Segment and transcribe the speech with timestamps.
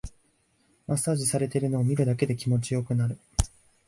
[0.87, 3.19] マッサージされてるのを見るだけで気持ちよくなる